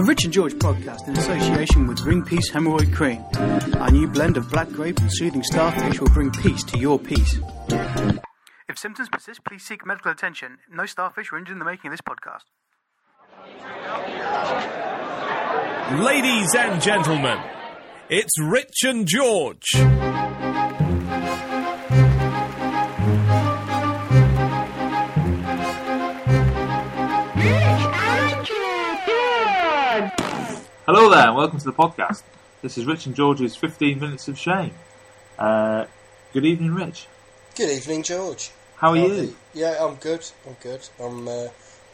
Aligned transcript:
The 0.00 0.06
Rich 0.06 0.24
and 0.24 0.32
George 0.32 0.54
podcast 0.54 1.08
in 1.08 1.16
association 1.18 1.86
with 1.86 2.00
Ring 2.00 2.24
Peace 2.24 2.50
Hemorrhoid 2.50 2.94
Cream. 2.94 3.22
Our 3.82 3.90
new 3.90 4.08
blend 4.08 4.38
of 4.38 4.48
black 4.48 4.70
grape 4.70 4.98
and 4.98 5.10
soothing 5.12 5.42
starfish 5.42 6.00
will 6.00 6.08
bring 6.08 6.30
peace 6.30 6.64
to 6.64 6.78
your 6.78 6.98
peace. 6.98 7.38
If 8.66 8.78
symptoms 8.78 9.10
persist, 9.10 9.44
please 9.44 9.62
seek 9.62 9.84
medical 9.84 10.10
attention. 10.10 10.56
No 10.72 10.86
starfish 10.86 11.30
were 11.30 11.36
injured 11.36 11.52
in 11.52 11.58
the 11.58 11.66
making 11.66 11.92
of 11.92 11.98
this 11.98 12.00
podcast. 12.00 12.48
Ladies 16.02 16.54
and 16.54 16.80
gentlemen, 16.80 17.38
it's 18.08 18.40
Rich 18.40 18.84
and 18.84 19.06
George. 19.06 19.66
Hello 30.92 31.08
there, 31.08 31.28
and 31.28 31.36
welcome 31.36 31.56
to 31.56 31.64
the 31.64 31.72
podcast. 31.72 32.24
This 32.62 32.76
is 32.76 32.84
Rich 32.84 33.06
and 33.06 33.14
George's 33.14 33.54
15 33.54 34.00
Minutes 34.00 34.26
of 34.26 34.36
Shame. 34.36 34.74
Uh, 35.38 35.84
good 36.32 36.44
evening, 36.44 36.74
Rich. 36.74 37.06
Good 37.54 37.70
evening, 37.70 38.02
George. 38.02 38.50
How 38.74 38.90
are 38.90 38.96
How 38.96 39.06
you? 39.06 39.36
Yeah, 39.54 39.76
I'm 39.80 39.94
good. 39.94 40.28
I'm 40.44 40.56
good. 40.60 40.88
I'm 41.00 41.28
uh, 41.28 41.46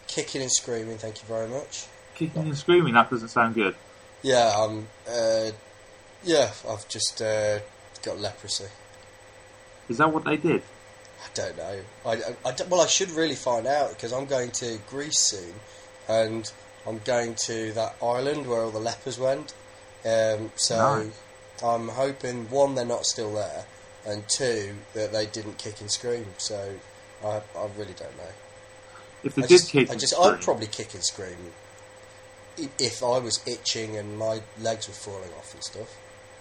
kicking 0.06 0.40
and 0.40 0.51
screaming. 0.51 0.96
Thank 0.96 1.20
you 1.20 1.28
very 1.28 1.46
much. 1.46 1.88
Kicking 2.14 2.40
and 2.45 2.56
screaming, 2.56 2.95
that 2.95 3.10
doesn't 3.10 3.28
sound 3.28 3.54
good. 3.54 3.74
Yeah, 4.23 4.54
I'm. 4.56 4.88
Uh, 5.06 5.51
yeah, 6.24 6.52
I've 6.66 6.88
just 6.88 7.20
uh, 7.20 7.59
got 8.02 8.18
leprosy. 8.18 8.65
Is 9.90 9.98
that 9.98 10.10
what 10.10 10.24
they 10.24 10.38
did? 10.38 10.62
I 11.23 11.28
don't 11.34 11.56
know. 11.59 11.80
I, 12.06 12.12
I- 12.12 12.37
I 12.46 12.54
well, 12.70 12.80
I 12.80 12.87
should 12.87 13.10
really 13.10 13.34
find 13.34 13.66
out 13.66 13.90
because 13.90 14.15
I'm 14.15 14.24
going 14.24 14.52
to 14.52 14.78
Greece 14.88 15.18
soon, 15.18 15.52
and 16.09 16.51
I'm 16.86 17.00
going 17.04 17.34
to 17.46 17.72
that 17.72 17.96
island 18.02 18.46
where 18.46 18.62
all 18.62 18.70
the 18.70 18.78
lepers 18.78 19.18
went. 19.18 19.52
Um, 20.04 20.52
so 20.56 21.02
Nice. 21.04 21.20
I'm 21.65 21.88
hoping 21.88 22.48
one 22.51 22.74
they're 22.74 22.84
not 22.84 23.06
still 23.06 23.34
there, 23.34 23.65
and 24.06 24.23
two 24.28 24.74
that 24.95 25.12
they 25.12 25.26
didn't 25.26 25.59
kick 25.59 25.80
and 25.80 25.90
scream. 25.90 26.26
So 26.38 26.74
I, 27.24 27.40
I 27.56 27.66
really 27.76 27.95
don't 27.95 28.16
know. 28.16 28.32
If 29.24 29.34
they 29.34 29.43
I 29.43 29.46
did 29.46 29.54
just, 29.59 29.70
kick 29.70 29.88
I 29.88 29.93
and 29.93 30.01
just 30.01 30.12
scream, 30.15 30.34
I'd 30.34 30.40
probably 30.43 30.66
kick 30.68 30.95
and 30.95 31.02
scream 31.02 31.52
if 32.78 33.02
I 33.02 33.18
was 33.18 33.43
itching 33.46 33.96
and 33.96 34.16
my 34.18 34.40
legs 34.60 34.88
were 34.88 34.95
falling 34.95 35.30
off 35.38 35.52
and 35.54 35.62
stuff. 35.62 35.96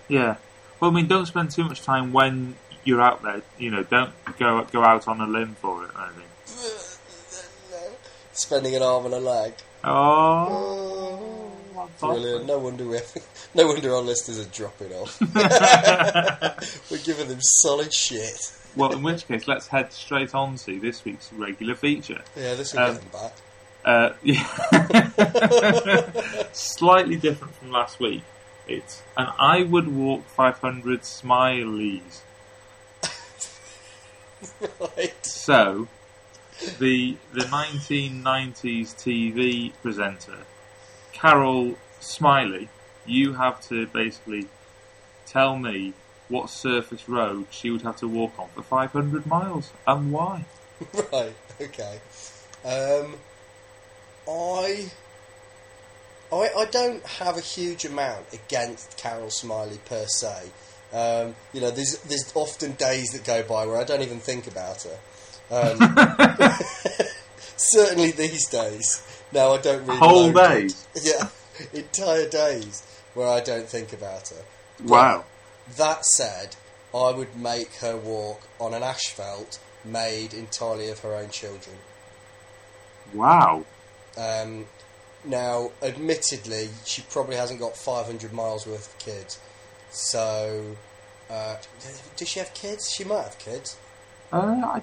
yeah. 0.08 0.36
Well, 0.80 0.92
I 0.92 0.94
mean, 0.94 1.08
don't 1.08 1.26
spend 1.26 1.52
too 1.52 1.64
much 1.64 1.82
time 1.82 2.12
when 2.12 2.56
you're 2.84 3.02
out 3.02 3.24
there. 3.24 3.42
You 3.58 3.72
know, 3.72 3.84
don't 3.84 4.12
go 4.38 4.62
go 4.72 4.84
out 4.84 5.08
on 5.08 5.22
a 5.22 5.26
limb 5.28 5.56
for 5.56 5.86
it 5.86 5.92
or 5.96 6.04
anything. 6.06 6.24
Spending 8.34 8.76
an 8.76 8.82
arm 8.84 9.06
and 9.06 9.14
a 9.14 9.20
leg. 9.20 9.54
Oh, 9.86 11.52
Oh, 11.78 11.90
brilliant! 12.00 12.46
No 12.48 12.58
wonder 12.60 12.86
we, 12.86 13.00
no 13.56 13.68
wonder 13.68 13.94
our 13.94 14.02
listeners 14.02 14.40
are 14.40 14.50
dropping 14.50 14.92
off. 14.94 15.20
We're 16.92 16.98
giving 17.04 17.28
them 17.28 17.40
solid 17.42 17.94
shit. 17.94 18.52
Well, 18.76 18.92
in 18.94 19.04
which 19.04 19.28
case, 19.28 19.48
let's 19.48 19.68
head 19.68 19.94
straight 19.94 20.34
on 20.34 20.56
to 20.58 20.80
this 20.80 21.06
week's 21.06 21.32
regular 21.34 21.76
feature. 21.76 22.22
Yeah, 22.36 22.56
this 22.56 22.74
will 22.74 22.82
Um, 22.82 22.96
get 22.96 23.12
back. 23.12 23.34
Uh, 23.86 24.10
yeah. 24.24 24.48
Slightly 26.54 27.18
different 27.18 27.54
from 27.56 27.72
last 27.72 28.00
week. 28.00 28.24
It's 28.68 29.04
an 29.16 29.28
I 29.40 29.62
would 29.64 29.88
walk 29.88 30.26
500 30.26 31.02
smileys. 31.02 32.22
Right. 34.80 35.26
So, 35.26 35.88
the 36.80 37.18
the 37.34 37.42
1990s 37.42 38.96
TV 38.96 39.74
presenter 39.82 40.46
Carol 41.16 41.76
Smillie, 42.02 42.68
you 43.06 43.34
have 43.34 43.62
to 43.70 43.88
basically 43.88 44.48
tell 45.26 45.58
me 45.58 45.94
what 46.28 46.50
surface 46.50 47.08
road 47.08 47.48
she 47.50 47.70
would 47.70 47.84
have 47.84 47.98
to 47.98 48.08
walk 48.08 48.34
on 48.38 48.50
for 48.50 48.62
500 48.62 49.26
miles 49.26 49.72
and 49.88 50.12
why. 50.12 50.46
Right. 51.12 51.34
Okay. 51.62 52.02
Um, 52.66 53.16
I, 54.28 54.92
I, 56.34 56.50
I 56.58 56.66
don't 56.70 57.04
have 57.06 57.38
a 57.38 57.42
huge 57.42 57.86
amount 57.86 58.26
against 58.34 58.98
Carol 58.98 59.28
Smillie 59.28 59.84
per 59.86 60.06
se. 60.06 60.50
Um, 60.92 61.36
you 61.54 61.62
know, 61.62 61.72
there's 61.72 61.98
there's 62.00 62.32
often 62.36 62.74
days 62.74 63.12
that 63.12 63.24
go 63.24 63.42
by 63.44 63.66
where 63.66 63.78
I 63.78 63.86
don't 63.86 64.02
even 64.02 64.20
think 64.20 64.48
about 64.48 64.84
her. 64.84 64.98
Um, 65.52 65.78
certainly 67.58 68.12
these 68.12 68.48
days. 68.48 69.02
Now 69.32 69.54
I 69.54 69.62
don't 69.62 69.86
really 69.86 70.00
Whole 70.00 70.32
days? 70.32 70.88
Yeah, 71.04 71.30
entire 71.74 72.28
days 72.30 72.84
where 73.14 73.28
I 73.28 73.40
don't 73.40 73.68
think 73.68 73.94
about 73.94 74.30
her. 74.30 74.44
Wow. 74.84 75.26
That 75.78 76.06
said, 76.06 76.56
I 76.94 77.12
would 77.12 77.36
make 77.36 77.76
her 77.76 77.98
walk 77.98 78.42
on 78.60 78.74
an 78.74 78.84
asphalt 78.84 79.60
made 79.84 80.34
entirely 80.34 80.90
of 80.90 81.00
her 81.00 81.16
own 81.16 81.30
children. 81.30 81.78
Wow. 83.14 83.66
Um, 84.18 84.66
now, 85.24 85.72
admittedly, 85.82 86.70
she 86.86 87.04
probably 87.10 87.36
hasn't 87.36 87.60
got 87.60 87.76
500 87.76 88.34
miles 88.34 88.68
worth 88.68 88.94
of 88.94 89.00
kids. 89.00 89.40
So, 89.90 90.76
uh, 91.30 91.58
does 92.16 92.28
she 92.28 92.40
have 92.40 92.54
kids? 92.54 92.92
She 92.92 93.04
might 93.04 93.24
have 93.24 93.40
kids. 93.40 93.78
Uh, 94.32 94.62
I, 94.64 94.82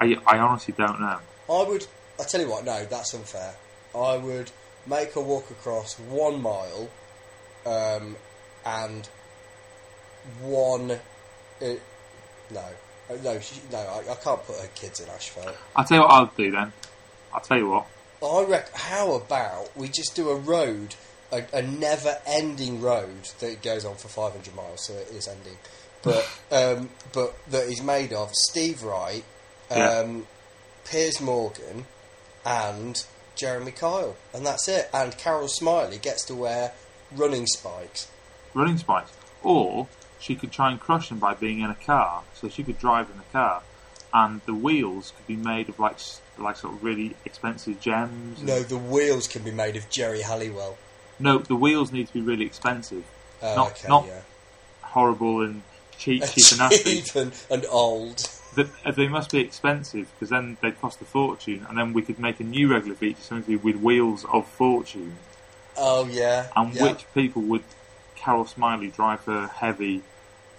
I, 0.00 0.16
I 0.26 0.38
honestly 0.38 0.74
don't 0.76 1.00
know. 1.00 1.18
I 1.50 1.62
would. 1.64 1.86
I 2.20 2.24
tell 2.24 2.40
you 2.40 2.50
what. 2.50 2.64
No, 2.64 2.84
that's 2.84 3.14
unfair. 3.14 3.54
I 3.94 4.16
would 4.16 4.50
make 4.86 5.12
her 5.14 5.20
walk 5.20 5.50
across 5.50 5.98
one 5.98 6.40
mile, 6.42 6.88
um, 7.66 8.16
and 8.64 9.08
one. 10.40 10.92
Uh, 10.92 11.74
no, 12.50 12.64
Uh, 13.10 13.16
no, 13.22 13.38
she, 13.40 13.60
no. 13.70 13.78
I, 13.78 14.12
I 14.12 14.14
can't 14.16 14.42
put 14.44 14.56
her 14.60 14.68
kids 14.74 15.00
in 15.00 15.08
asphalt. 15.08 15.56
I'll 15.76 15.84
tell 15.84 15.98
you 15.98 16.02
what 16.02 16.10
I'll 16.12 16.32
do 16.36 16.50
then. 16.50 16.72
I'll 17.32 17.40
tell 17.40 17.58
you 17.58 17.68
what. 17.70 17.86
I 18.24 18.44
reckon. 18.44 18.72
How 18.74 19.14
about 19.14 19.76
we 19.76 19.88
just 19.88 20.14
do 20.14 20.30
a 20.30 20.36
road, 20.36 20.94
a, 21.32 21.44
a 21.52 21.62
never-ending 21.62 22.80
road 22.80 23.30
that 23.40 23.62
goes 23.62 23.84
on 23.84 23.96
for 23.96 24.08
500 24.08 24.54
miles, 24.54 24.86
so 24.86 24.94
it 24.94 25.08
is 25.10 25.28
ending, 25.28 25.56
but 26.02 26.28
um, 26.52 26.90
but 27.12 27.34
that 27.50 27.64
is 27.64 27.82
made 27.82 28.12
of 28.12 28.30
Steve 28.34 28.82
Wright, 28.82 29.24
um, 29.72 29.78
Yeah. 30.18 30.20
Piers 30.84 31.20
Morgan, 31.20 31.86
and 32.44 33.04
Jeremy 33.36 33.70
Kyle, 33.72 34.16
and 34.34 34.44
that's 34.44 34.68
it. 34.68 34.90
And 34.92 35.16
Carol 35.16 35.46
Smillie 35.48 36.00
gets 36.00 36.24
to 36.26 36.34
wear 36.34 36.72
running 37.14 37.46
spikes. 37.46 38.08
running 38.54 38.78
spikes. 38.78 39.12
Or 39.42 39.86
she 40.20 40.34
could 40.36 40.52
try 40.52 40.70
and 40.70 40.78
crush 40.80 41.08
them 41.08 41.18
by 41.18 41.34
being 41.34 41.60
in 41.60 41.70
a 41.70 41.74
car. 41.74 42.22
So 42.34 42.48
she 42.48 42.62
could 42.62 42.78
drive 42.78 43.10
in 43.10 43.16
the 43.18 43.24
car, 43.32 43.62
and 44.12 44.40
the 44.46 44.54
wheels 44.54 45.12
could 45.16 45.26
be 45.26 45.36
made 45.36 45.68
of 45.68 45.78
like 45.78 45.96
like 46.38 46.56
sort 46.56 46.74
of 46.74 46.82
really 46.82 47.14
expensive 47.24 47.80
gems. 47.80 48.38
and- 48.38 48.48
No, 48.48 48.60
the 48.62 48.76
wheels 48.78 49.28
can 49.28 49.42
be 49.42 49.50
made 49.50 49.76
of 49.76 49.88
Geri 49.90 50.22
Halliwell. 50.22 50.76
no, 51.18 51.38
the 51.38 51.54
wheels 51.56 51.92
need 51.92 52.06
to 52.08 52.12
be 52.14 52.20
really 52.20 52.44
expensive, 52.46 53.04
Oh, 53.42 53.54
Not- 53.54 53.70
okay, 53.72 53.88
not- 53.88 54.06
yeah. 54.06 54.20
horrible 54.82 55.42
and 55.42 55.62
cheap, 55.98 56.24
cheap 56.32 56.44
and 56.52 56.58
nasty. 56.58 57.02
Cheap 57.02 57.14
and, 57.16 57.32
and 57.50 57.66
old. 57.68 58.28
That 58.54 58.96
they 58.96 59.08
must 59.08 59.30
be 59.30 59.40
expensive 59.40 60.12
because 60.14 60.28
then 60.28 60.58
they'd 60.60 60.78
cost 60.80 61.00
a 61.00 61.04
fortune, 61.04 61.66
and 61.68 61.78
then 61.78 61.92
we 61.92 62.02
could 62.02 62.18
make 62.18 62.38
a 62.40 62.44
new 62.44 62.70
regular 62.70 62.94
feature 62.94 63.22
something 63.22 63.62
with 63.62 63.76
wheels 63.76 64.26
of 64.30 64.46
fortune. 64.46 65.16
Oh 65.76 66.06
yeah. 66.06 66.48
And 66.54 66.74
yeah. 66.74 66.84
which 66.84 67.06
people 67.14 67.42
would 67.42 67.64
Carol 68.14 68.44
Smillie 68.44 68.94
drive 68.94 69.24
her 69.24 69.48
heavy, 69.48 70.02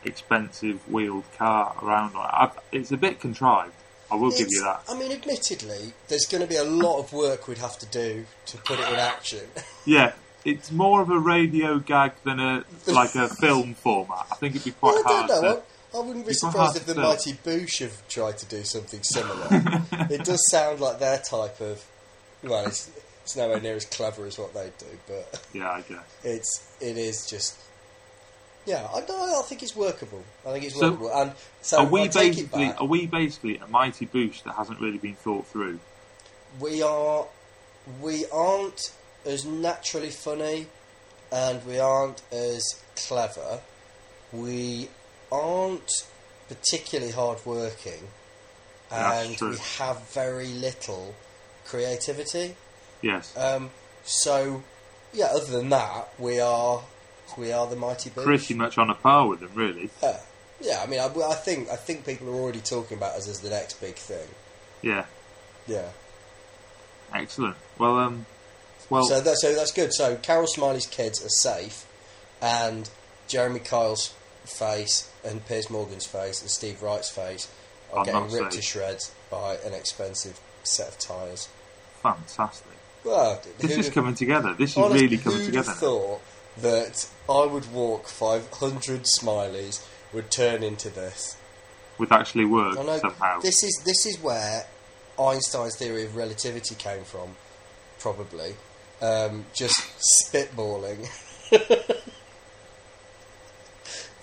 expensive 0.04 0.90
wheeled 0.92 1.26
car 1.38 1.76
around 1.82 2.16
on? 2.16 2.26
I, 2.26 2.52
it's 2.72 2.92
a 2.92 2.98
bit 2.98 3.20
contrived. 3.20 3.74
I 4.12 4.16
will 4.16 4.32
give 4.32 4.48
you 4.50 4.62
that. 4.64 4.84
I 4.88 4.98
mean, 4.98 5.12
admittedly, 5.12 5.94
there's 6.08 6.26
going 6.26 6.42
to 6.42 6.48
be 6.48 6.58
a 6.58 6.64
lot 6.64 7.00
of 7.00 7.14
work 7.14 7.48
we'd 7.48 7.58
have 7.58 7.80
to 7.80 7.86
do 7.88 8.26
to 8.48 8.58
put 8.58 8.80
it 8.80 8.88
in 8.88 8.96
action. 8.96 9.42
Yeah, 9.86 10.14
it's 10.46 10.72
more 10.72 11.02
of 11.02 11.10
a 11.10 11.20
radio 11.20 11.78
gag 11.78 12.14
than 12.24 12.40
a 12.40 12.64
like 12.88 13.16
a 13.16 13.28
film 13.28 13.74
format. 13.74 14.28
I 14.32 14.36
think 14.36 14.56
it'd 14.56 14.64
be 14.64 14.72
quite 14.72 15.04
well, 15.04 15.28
hard. 15.28 15.30
know. 15.30 15.56
to, 15.56 15.62
I, 15.94 16.00
wouldn't 16.00 16.26
be 16.26 16.32
It's 16.32 16.40
surprised 16.42 16.76
if 16.78 16.86
the 16.86 16.96
fill. 16.96 17.04
Mighty 17.04 17.34
Boosh 17.34 17.80
have 17.80 18.08
tried 18.08 18.38
to 18.40 18.46
do 18.48 18.64
something 18.64 19.02
similar. 19.04 19.48
it 20.10 20.24
does 20.26 20.50
sound 20.50 20.80
like 20.80 21.00
their 21.00 21.20
type 21.20 21.60
of. 21.62 21.84
Well, 22.44 22.66
it's, 22.68 22.90
it's 23.24 23.36
nowhere 23.36 23.60
near 23.62 23.76
as 23.76 23.86
clever 23.86 24.26
as 24.26 24.38
what 24.38 24.54
they 24.54 24.72
do, 24.78 24.86
but 25.08 25.46
yeah, 25.54 25.70
I 25.72 25.82
guess. 25.82 26.04
it's 26.24 26.76
it 26.82 26.98
is 26.98 27.26
just. 27.28 27.58
Yeah, 28.66 28.88
I, 28.94 29.02
don't- 29.02 29.20
I 29.20 29.42
think 29.44 29.62
it's 29.62 29.76
workable. 29.76 30.24
I 30.48 30.52
think 30.54 30.66
it's 30.66 30.76
So, 30.80 30.92
workable, 30.92 31.12
and 31.14 31.34
so 31.62 31.80
are 31.80 31.86
we 31.86 32.04
I 32.04 32.08
take 32.08 32.38
it 32.38 32.52
basically 32.52 32.72
are 32.74 32.86
we 32.88 33.06
basically 33.08 33.58
a 33.58 33.68
mighty 33.68 34.06
Boosh 34.06 34.42
that 34.44 34.54
hasn't 34.56 34.80
really 34.80 34.98
been 34.98 35.16
thought 35.16 35.46
through? 35.48 35.80
we 36.60 36.82
are 36.84 37.26
we 38.02 38.26
aren't 38.32 38.94
as 39.26 39.44
naturally 39.44 40.12
funny 40.12 40.68
and 41.32 41.66
we 41.66 41.80
aren't 41.80 42.22
as 42.32 42.64
clever 42.96 43.60
we 44.32 44.88
aren't 45.34 45.90
particularly 46.48 47.12
hard 47.12 47.44
working 47.46 48.08
and 48.92 49.36
we 49.42 49.58
have 49.78 50.08
very 50.10 50.48
little 50.50 51.16
creativity 51.66 52.56
Yes. 53.02 53.36
um, 53.38 53.72
so 54.04 54.64
yeah, 55.14 55.26
other 55.34 55.46
than 55.58 55.70
that, 55.70 56.10
we 56.18 56.40
are 56.40 56.82
we 57.38 57.52
are 57.52 57.68
the 57.68 57.76
mighty 57.76 58.10
Boosh. 58.10 58.24
Pretty 58.24 58.54
much 58.56 58.78
on 58.80 58.90
a 58.90 58.96
par 58.96 59.28
with 59.28 59.42
them, 59.42 59.52
really. 59.54 59.90
Yeah, 60.02 60.20
yeah. 60.60 60.82
I 60.82 60.88
mean, 60.88 61.00
I, 61.00 61.06
I 61.06 61.36
think 61.36 61.70
I 61.70 61.76
think 61.76 62.04
people 62.06 62.30
are 62.30 62.34
already 62.34 62.62
talking 62.62 62.98
about 62.98 63.14
us 63.16 63.28
as 63.28 63.40
the 63.42 63.50
next 63.52 63.80
big 63.80 63.96
thing. 63.96 64.28
Yeah, 64.82 65.06
Yeah. 65.68 65.90
excellent. 67.14 67.56
Well, 67.78 67.98
um, 68.00 68.26
well, 68.90 69.04
So 69.06 69.22
that, 69.22 69.38
so 69.38 69.54
that's 69.54 69.72
good. 69.72 69.94
So 69.94 70.16
Carol 70.16 70.48
Smillie's 70.48 70.88
kids 70.88 71.24
are 71.24 71.30
safe, 71.30 71.86
and 72.42 72.90
Jeremy 73.28 73.60
Kyle's 73.60 74.14
face 74.46 75.10
and 75.24 75.46
Piers 75.46 75.70
Morgan's 75.70 76.06
face 76.06 76.42
and 76.42 76.50
Steve 76.50 76.82
Wright's 76.82 77.10
face 77.10 77.48
are 77.92 78.00
Are 78.00 78.06
getting 78.06 78.30
ripped 78.32 78.52
to 78.54 78.62
shreds 78.62 79.12
by 79.30 79.58
an 79.66 79.74
expensive 79.74 80.40
set 80.64 80.88
of 80.90 81.00
tyres. 81.00 81.48
fantastic. 82.02 82.68
Well, 83.04 83.42
This 83.60 83.72
is 83.78 83.86
have- 83.88 83.96
coming 83.96 84.16
together. 84.16 84.54
This 84.54 84.72
is 84.72 84.78
honestly, 84.78 85.02
really 85.02 85.18
coming 85.18 85.46
together. 85.46 85.72
thought 85.74 86.22
that 86.58 87.08
I 87.30 87.46
would 87.46 87.72
walk 87.74 88.08
500 88.08 89.04
Smileys 89.04 89.86
would 90.14 90.32
turn 90.32 90.64
into 90.64 90.90
this? 90.90 91.36
Would 92.00 92.12
actually 92.12 92.46
work 92.46 92.76
know 92.76 92.98
somehow. 93.00 93.40
this 93.42 93.62
is 93.64 93.82
this 93.86 94.06
is 94.06 94.20
where 94.20 94.66
Einstein's 95.20 95.78
theory 95.78 96.06
of 96.06 96.16
relativity 96.16 96.76
came 96.76 97.04
from, 97.04 97.36
probably. 98.00 98.56
Um, 99.02 99.46
just 99.54 99.80
spitballing. 100.26 101.08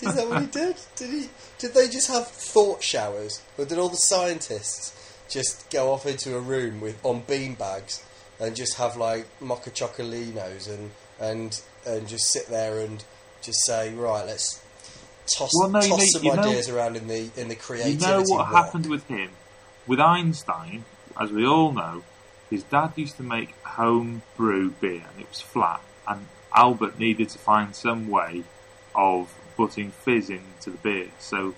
is 0.02 0.14
that 0.14 0.28
what 0.28 0.40
he 0.42 0.46
did? 0.48 0.76
Did 0.96 1.10
he? 1.10 1.28
Did 1.58 1.74
they 1.74 1.88
just 1.88 2.08
have 2.08 2.26
thought 2.26 2.82
showers, 2.82 3.42
or 3.58 3.64
did 3.64 3.78
all 3.78 3.88
the 3.88 3.96
scientists 3.96 4.96
just 5.28 5.70
go 5.70 5.92
off 5.92 6.06
into 6.06 6.36
a 6.36 6.40
room 6.40 6.80
with 6.80 6.98
on 7.04 7.20
bean 7.20 7.54
bags 7.54 8.02
and 8.40 8.56
just 8.56 8.76
have 8.78 8.96
like 8.96 9.26
mocha 9.40 9.70
chocolinos 9.70 10.68
and 10.68 10.90
and 11.20 11.60
and 11.86 12.08
just 12.08 12.32
sit 12.32 12.46
there 12.48 12.78
and 12.80 13.04
just 13.42 13.58
say, 13.64 13.92
right, 13.94 14.26
let's 14.26 14.62
toss 15.26 15.50
Well, 15.60 15.70
no, 15.70 15.80
you 15.80 15.88
toss 15.88 15.98
know- 15.98 16.04
some 16.06 16.24
you 16.24 16.34
know- 16.36 16.42
ideas 16.42 16.68
around 16.68 16.96
in 16.96 17.06
the 17.08 17.30
in 17.36 17.48
the 17.48 17.54
creativity. 17.54 18.04
You 18.04 18.10
know 18.10 18.20
what 18.22 18.38
walk. 18.40 18.48
happened 18.64 18.86
with 18.86 19.06
him? 19.08 19.30
With 19.86 20.00
Einstein, 20.00 20.84
as 21.18 21.30
we 21.32 21.46
all 21.46 21.72
know, 21.72 22.02
his 22.50 22.62
dad 22.64 22.92
used 22.96 23.16
to 23.16 23.22
make 23.22 23.54
home 23.64 24.22
brew 24.36 24.70
beer 24.72 25.04
and 25.12 25.20
it 25.20 25.28
was 25.28 25.40
flat, 25.40 25.80
and 26.08 26.26
Albert 26.54 26.98
needed 26.98 27.28
to 27.30 27.38
find 27.38 27.74
some 27.76 28.08
way 28.08 28.42
of 28.94 29.32
putting 29.60 29.90
fizz 29.90 30.30
into 30.30 30.70
the 30.70 30.78
beer. 30.78 31.08
So 31.18 31.54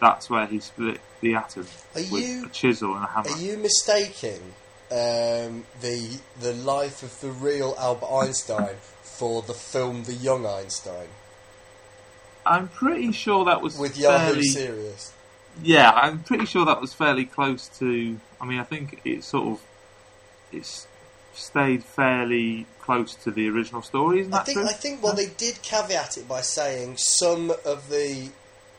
that's 0.00 0.28
where 0.28 0.46
he 0.46 0.58
split 0.58 1.00
the 1.20 1.34
atom 1.36 1.66
Are 1.94 2.00
with 2.00 2.10
you- 2.28 2.46
a 2.46 2.48
chisel 2.48 2.94
and 2.96 3.04
a 3.04 3.06
hammer. 3.06 3.30
Are 3.30 3.38
you 3.38 3.56
mistaking 3.56 4.42
um, 4.90 5.64
the 5.80 6.18
the 6.40 6.52
life 6.52 7.02
of 7.04 7.20
the 7.20 7.30
real 7.30 7.74
Albert 7.78 8.10
Einstein 8.22 8.76
for 9.02 9.42
the 9.42 9.54
film 9.54 10.04
The 10.04 10.14
Young 10.14 10.44
Einstein 10.46 11.08
I'm 12.44 12.68
pretty 12.68 13.10
sure 13.12 13.44
that 13.46 13.60
was 13.60 13.76
with 13.78 13.98
Yahoo 13.98 14.26
fairly. 14.34 14.42
Serious? 14.44 15.12
Yeah, 15.62 15.90
I'm 15.90 16.22
pretty 16.22 16.46
sure 16.46 16.64
that 16.66 16.80
was 16.80 16.92
fairly 16.92 17.24
close 17.24 17.68
to. 17.80 18.18
I 18.40 18.44
mean, 18.44 18.60
I 18.60 18.64
think 18.64 19.00
it's 19.04 19.26
sort 19.26 19.46
of 19.48 19.60
it's 20.52 20.86
stayed 21.36 21.84
fairly 21.84 22.66
close 22.80 23.14
to 23.14 23.30
the 23.30 23.48
original 23.48 23.82
story. 23.82 24.20
Isn't 24.20 24.32
I 24.32 24.38
that 24.38 24.46
think 24.46 24.58
true? 24.58 24.66
I 24.68 24.72
think 24.72 25.02
well 25.02 25.14
they 25.14 25.26
did 25.26 25.60
caveat 25.62 26.16
it 26.18 26.26
by 26.28 26.40
saying 26.40 26.96
some 26.98 27.52
of 27.64 27.88
the 27.88 28.30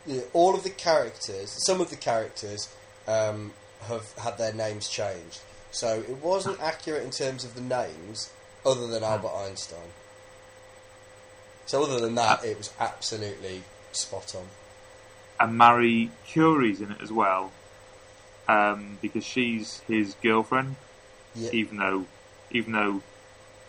yeah, 0.06 0.22
all 0.34 0.56
of 0.56 0.64
the 0.64 0.70
characters 0.70 1.50
some 1.66 1.82
of 1.82 1.90
the 1.90 1.96
characters 1.96 2.70
um, 3.08 3.54
have 3.88 4.14
had 4.18 4.38
their 4.38 4.54
names 4.54 4.88
changed. 4.90 5.42
So 5.72 6.04
it 6.08 6.18
wasn't 6.24 6.60
accurate 6.62 7.04
in 7.04 7.12
terms 7.12 7.44
of 7.44 7.54
the 7.56 7.62
names 7.62 8.32
other 8.66 8.88
than 8.88 9.04
Albert 9.04 9.36
Einstein. 9.36 9.92
So 11.66 11.84
other 11.84 12.00
than 12.00 12.16
that 12.16 12.44
it 12.44 12.58
was 12.58 12.72
absolutely 12.80 13.64
spot 13.92 14.34
on. 14.36 14.46
and 15.40 15.58
Marie 15.58 16.12
Curie's 16.26 16.82
in 16.82 16.92
it 16.92 17.02
as 17.02 17.12
well, 17.12 17.52
um, 18.48 18.98
because 19.02 19.26
she's 19.26 19.82
his 19.88 20.16
girlfriend. 20.24 20.76
Yeah. 21.36 21.50
Even 21.52 21.78
though, 21.78 22.06
even 22.52 22.74
though 22.74 23.02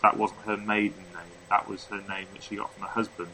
that 0.02 0.16
wasn't 0.16 0.40
her 0.42 0.56
maiden 0.56 1.04
name, 1.14 1.24
that 1.50 1.68
was 1.68 1.84
her 1.86 1.98
name 2.08 2.26
that 2.32 2.42
she 2.42 2.56
got 2.56 2.72
from 2.74 2.82
her 2.82 2.88
husband, 2.88 3.30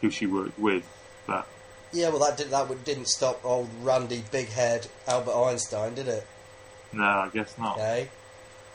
who 0.00 0.10
she 0.10 0.26
worked 0.26 0.58
with. 0.58 0.84
But 1.26 1.46
Yeah, 1.92 2.08
well, 2.10 2.20
that 2.20 2.36
did, 2.36 2.50
that 2.50 2.84
didn't 2.84 3.08
stop 3.08 3.44
old 3.44 3.68
Randy 3.82 4.22
Big 4.30 4.48
Head 4.48 4.86
Albert 5.06 5.32
Einstein, 5.34 5.94
did 5.94 6.08
it? 6.08 6.26
no, 6.92 7.02
I 7.04 7.28
guess 7.32 7.56
not. 7.58 7.78
Eh? 7.78 8.06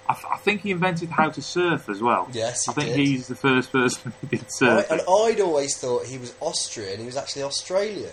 I, 0.10 0.14
th- 0.14 0.26
I 0.30 0.38
think 0.38 0.62
he 0.62 0.72
invented 0.72 1.10
how 1.10 1.30
to 1.30 1.42
surf 1.42 1.88
as 1.88 2.02
well. 2.02 2.28
Yes, 2.34 2.66
he 2.66 2.72
I 2.72 2.74
think 2.74 2.88
did. 2.96 2.98
he's 3.08 3.28
the 3.28 3.36
first 3.36 3.72
person 3.72 4.12
who 4.22 4.28
did 4.28 4.46
surf. 4.52 4.90
and 4.92 5.00
I'd 5.02 5.40
always 5.40 5.78
thought 5.78 6.06
he 6.06 6.18
was 6.18 6.34
Austrian. 6.42 7.00
He 7.00 7.06
was 7.06 7.16
actually 7.16 7.44
Australian, 7.44 8.12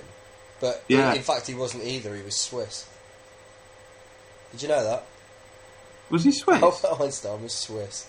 but 0.61 0.85
Yeah. 0.89 1.13
in 1.15 1.23
fact 1.23 1.47
he 1.49 1.55
wasn't 1.55 1.85
either. 1.85 2.15
He 2.15 2.23
was 2.23 2.37
Swiss. 2.37 2.87
Did 4.53 4.63
you 4.63 4.69
know 4.69 4.85
that? 4.85 5.05
Was 6.11 6.25
he 6.25 6.33
Swiss? 6.33 6.63
Albert 6.63 7.03
Einstein 7.03 7.43
was 7.43 7.53
Swiss. 7.53 8.09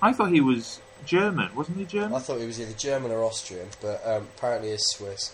I 0.00 0.12
thought 0.12 0.30
he 0.32 0.40
was 0.40 0.80
German. 1.06 1.54
Wasn't 1.54 1.76
he 1.78 1.84
German? 1.84 2.14
I 2.14 2.18
thought 2.18 2.40
he 2.40 2.46
was 2.46 2.60
either 2.60 2.72
German 2.72 3.10
or 3.12 3.22
Austrian, 3.24 3.68
but 3.80 4.00
um, 4.06 4.26
apparently 4.36 4.70
he's 4.70 4.84
Swiss. 4.84 5.32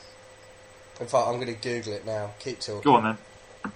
In 1.01 1.07
fact, 1.07 1.27
I'm 1.29 1.35
going 1.41 1.47
to 1.47 1.55
Google 1.55 1.93
it 1.95 2.05
now. 2.05 2.33
Keep 2.41 2.61
talking. 2.61 2.83
Go 2.83 2.95
on 2.97 3.05
then. 3.05 3.73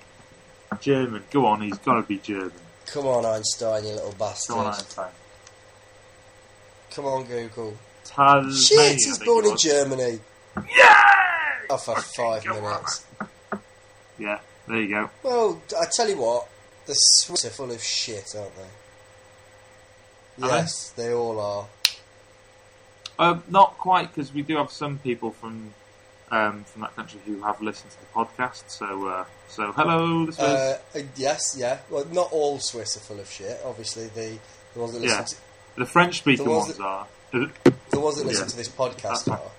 German. 0.81 1.23
Go 1.31 1.47
on. 1.47 1.63
He's 1.63 1.79
got 1.79 1.95
to 1.95 2.03
be 2.03 2.19
German. 2.19 2.53
Come 2.87 3.07
on, 3.07 3.25
Einstein, 3.25 3.85
you 3.85 3.91
little 3.93 4.15
bastard. 4.19 4.55
Go 4.55 4.61
on, 4.61 4.67
Einstein. 4.75 5.11
Come 6.91 7.05
on, 7.07 7.25
Google. 7.25 7.77
Tasmania. 8.05 8.57
Shit, 8.57 8.93
he's 8.97 9.19
born 9.21 9.47
in. 9.47 9.57
Germany. 9.57 10.19
Yay! 10.57 10.93
Oh, 11.71 11.77
for 11.79 11.95
five 12.01 12.45
Go 12.45 12.57
on. 12.57 12.63
minutes. 12.63 13.07
Yeah, 14.19 14.39
there 14.69 14.81
you 14.81 14.89
go. 14.89 15.11
Well, 15.25 15.63
I 15.81 15.87
tell 15.91 16.09
you 16.09 16.19
what, 16.19 16.47
the 16.87 16.95
Swiss 16.95 17.45
are 17.45 17.51
full 17.51 17.71
of 17.71 17.83
shit, 17.83 18.35
aren't 18.37 18.57
they? 18.57 18.69
Yes, 20.47 20.91
they 20.97 21.13
all 21.13 21.39
are. 21.41 21.67
Uh, 23.19 23.39
not 23.49 23.77
quite, 23.79 24.13
because 24.15 24.33
we 24.33 24.43
do 24.43 24.57
have 24.57 24.71
some 24.73 24.99
people 24.99 25.31
from 25.31 25.75
um, 26.31 26.65
from 26.65 26.81
that 26.83 26.97
country 26.97 27.21
who 27.27 27.43
have 27.43 27.61
listened 27.61 27.91
to 27.91 27.99
the 28.01 28.07
podcast. 28.15 28.63
So, 28.69 29.07
uh, 29.07 29.25
so 29.49 29.71
hello, 29.73 30.29
Uh, 30.39 30.77
uh, 30.95 31.01
yes, 31.17 31.55
yeah. 31.59 31.81
Well, 31.91 32.07
not 32.07 32.33
all 32.33 32.59
Swiss 32.59 32.97
are 32.97 33.01
full 33.01 33.21
of 33.21 33.31
shit. 33.31 33.61
Obviously, 33.65 34.07
the 34.07 34.39
the 34.73 34.81
ones 34.81 34.95
that 34.95 35.01
listen 35.03 35.19
Yeah. 35.19 35.25
to 35.25 35.37
the 35.77 35.87
French-speaking 35.87 36.49
ones 36.49 36.65
ones 36.65 36.77
that- 36.79 36.85
are. 36.85 37.07
the 37.91 38.01
ones 38.01 38.17
that 38.17 38.27
listen 38.27 38.45
Yeah. 38.47 38.51
to 38.51 38.57
this 38.57 38.69
podcast 38.69 39.31
are. 39.31 39.51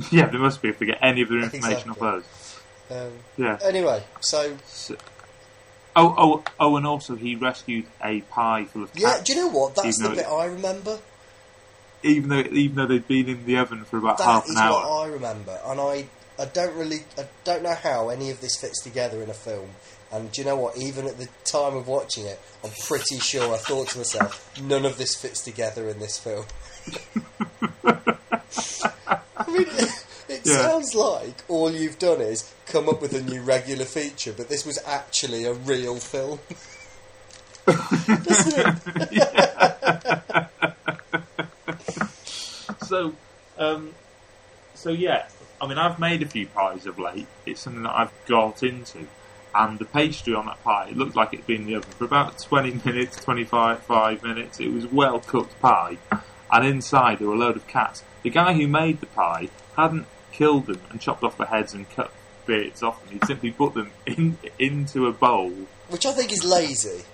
yeah, 0.12 0.26
there 0.26 0.40
must 0.40 0.62
be 0.62 0.68
if 0.68 0.78
we 0.80 0.86
get 0.86 0.98
any 1.02 1.22
of 1.22 1.28
their 1.28 1.40
information 1.42 1.90
Exactly. 1.90 2.06
off 2.08 2.14
us. 2.22 2.49
Um, 2.90 3.12
Yeah. 3.36 3.58
anyway, 3.62 4.02
so 4.20 4.56
So- 4.66 4.96
oh, 5.96 6.14
oh, 6.18 6.44
oh, 6.58 6.76
and 6.76 6.86
also 6.86 7.14
he 7.16 7.36
rescued 7.36 7.86
a 8.02 8.20
pie 8.22 8.64
full 8.64 8.82
of 8.84 8.92
cats. 8.92 9.02
yeah, 9.02 9.20
do 9.22 9.32
you 9.32 9.38
know 9.40 9.48
what? 9.48 9.74
That's 9.76 9.98
the 9.98 10.10
bit 10.10 10.26
I 10.26 10.44
remember. 10.46 10.98
even 12.02 12.28
though 12.30 12.40
even 12.40 12.76
though 12.76 12.86
they'd 12.86 13.06
been 13.06 13.28
in 13.28 13.44
the 13.46 13.56
oven 13.58 13.84
for 13.84 13.98
about 13.98 14.18
That 14.18 14.24
half 14.24 14.48
an 14.48 14.56
hour. 14.56 14.72
what 14.72 15.06
I 15.06 15.06
remember, 15.08 15.60
and 15.66 15.80
I 15.80 16.06
I 16.38 16.46
don't 16.46 16.74
really 16.74 17.04
I 17.18 17.26
don't 17.44 17.62
know 17.62 17.74
how 17.74 18.08
any 18.08 18.30
of 18.30 18.40
this 18.40 18.56
fits 18.56 18.80
together 18.82 19.22
in 19.22 19.28
a 19.30 19.34
film. 19.34 19.70
And 20.12 20.32
do 20.32 20.40
you 20.40 20.44
know 20.46 20.56
what? 20.56 20.76
Even 20.76 21.06
at 21.06 21.18
the 21.18 21.28
time 21.44 21.76
of 21.76 21.86
watching 21.86 22.26
it, 22.26 22.40
I'm 22.64 22.72
pretty 22.84 23.20
sure 23.20 23.54
I 23.54 23.58
thought 23.58 23.88
to 23.90 23.98
myself, 23.98 24.50
none 24.60 24.84
of 24.84 24.98
this 24.98 25.14
fits 25.14 25.40
together 25.40 25.88
in 25.88 26.00
this 26.00 26.18
film. 26.18 26.46
I 29.36 29.46
mean, 29.46 29.66
it 30.44 30.48
Yeah. 30.50 30.62
sounds 30.62 30.94
like 30.94 31.42
all 31.48 31.70
you've 31.70 31.98
done 31.98 32.20
is 32.20 32.52
come 32.66 32.88
up 32.88 33.00
with 33.00 33.12
a 33.14 33.20
new 33.22 33.40
regular 33.42 33.84
feature, 33.84 34.32
but 34.36 34.48
this 34.48 34.64
was 34.66 34.78
actually 34.86 35.44
a 35.44 35.52
real 35.52 35.96
film. 35.96 36.38
Doesn't 37.66 38.78
it? 39.12 40.48
so, 42.84 43.14
um, 43.58 43.94
so 44.74 44.90
yeah, 44.90 45.26
I 45.60 45.66
mean, 45.66 45.78
I've 45.78 45.98
made 45.98 46.22
a 46.22 46.26
few 46.26 46.46
pies 46.46 46.86
of 46.86 46.98
late. 46.98 47.26
It's 47.46 47.60
something 47.60 47.82
that 47.82 47.94
I've 47.94 48.12
got 48.26 48.62
into, 48.62 49.06
and 49.54 49.78
the 49.78 49.84
pastry 49.84 50.34
on 50.34 50.46
that 50.46 50.62
pie 50.64 50.88
it 50.90 50.96
looked 50.96 51.16
like 51.16 51.32
it'd 51.34 51.46
been 51.46 51.62
in 51.62 51.66
the 51.66 51.74
oven 51.76 51.90
for 51.92 52.04
about 52.04 52.38
twenty 52.38 52.80
minutes, 52.84 53.16
25 53.16 53.80
five 53.82 54.22
minutes. 54.22 54.60
It 54.60 54.72
was 54.72 54.86
well 54.86 55.20
cooked 55.20 55.60
pie, 55.60 55.98
and 56.50 56.66
inside 56.66 57.18
there 57.18 57.28
were 57.28 57.34
a 57.34 57.38
load 57.38 57.56
of 57.56 57.66
cats. 57.66 58.02
The 58.22 58.30
guy 58.30 58.54
who 58.54 58.66
made 58.68 59.00
the 59.00 59.06
pie 59.06 59.48
hadn't 59.76 60.06
killed 60.40 60.64
them 60.66 60.80
and 60.90 60.98
chopped 61.00 61.22
off 61.22 61.36
the 61.36 61.44
heads 61.44 61.74
and 61.74 61.84
cut 61.90 62.10
bits 62.46 62.82
off 62.82 62.96
them. 63.04 63.12
He'd 63.12 63.26
simply 63.26 63.50
put 63.50 63.74
them 63.74 63.90
in 64.06 64.38
into 64.58 65.06
a 65.06 65.12
bowl, 65.12 65.52
Which 65.90 66.06
I 66.06 66.12
think 66.12 66.32
is 66.32 66.42
lazy. 66.42 67.04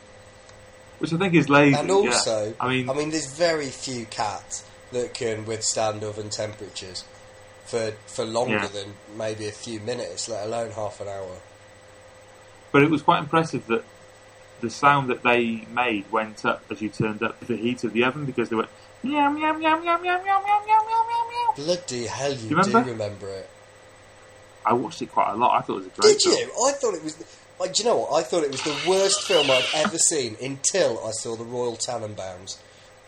which 1.01 1.13
I 1.13 1.17
think 1.19 1.35
is 1.35 1.49
lazy. 1.49 1.77
And 1.77 1.89
yeah. 1.89 1.95
also, 1.95 2.55
I 2.61 2.69
mean, 2.69 2.89
I 2.89 2.95
mean, 2.95 3.11
there's 3.11 3.33
very 3.37 3.67
few 3.71 4.07
cats 4.07 4.65
that 4.93 5.13
can 5.13 5.45
withstand 5.45 6.05
oven 6.05 6.31
temperatures 6.31 7.05
for 7.65 7.93
for 8.07 8.25
longer 8.25 8.55
Yeah. 8.63 8.69
than 8.69 8.95
maybe 9.17 9.49
a 9.49 9.53
few 9.53 9.81
minutes, 9.81 10.29
let 10.29 10.47
alone 10.47 10.71
half 10.71 11.01
an 11.01 11.09
hour. 11.09 11.37
But 12.71 12.83
it 12.85 12.91
was 12.91 13.03
quite 13.03 13.19
impressive 13.19 13.67
that 13.67 13.85
the 14.61 14.71
sound 14.71 15.11
that 15.11 15.23
they 15.25 15.67
made 15.85 16.05
went 16.13 16.45
up 16.45 16.63
as 16.71 16.81
you 16.81 16.91
turned 16.91 17.23
up 17.25 17.41
the 17.41 17.57
heat 17.57 17.83
of 17.85 17.93
the 17.93 18.05
oven 18.05 18.25
because 18.25 18.49
they 18.51 18.57
went 18.57 18.71
meow 19.03 19.29
meow 19.31 19.53
meow 19.63 19.77
meow 19.81 19.99
meow 19.99 20.19
meow 20.25 20.41
meow 20.47 20.61
meow 20.67 21.05
meow. 21.11 21.16
Bloody 21.55 22.07
hell, 22.07 22.33
you, 22.33 22.49
You 22.51 22.57
remember? 22.57 22.83
do 22.85 22.91
remember 22.91 23.29
it. 23.29 23.49
I 24.65 24.73
watched 24.73 25.01
it 25.01 25.13
quite 25.13 25.33
a 25.33 25.37
lot. 25.37 25.57
I 25.57 25.63
thought 25.63 25.75
it 25.75 25.77
was 25.77 25.87
a 25.87 26.01
great. 26.01 26.19
Did 26.19 26.23
film. 26.23 26.39
you? 26.39 26.67
I 26.69 26.73
thought 26.73 26.95
it 26.95 27.05
was. 27.05 27.25
Like, 27.61 27.73
do 27.75 27.83
you 27.83 27.89
know 27.89 27.97
what? 27.99 28.13
I 28.21 28.23
thought 28.23 28.43
it 28.45 28.51
was 28.51 28.63
the 28.63 28.77
worst 28.87 29.23
film 29.23 29.51
I'd 29.51 29.65
ever 29.75 29.97
seen 29.97 30.37
until 30.43 31.03
I 31.07 31.13
saw 31.13 31.37
the 31.37 31.45
Royal 31.45 31.77
Tenenbaums, 31.77 32.59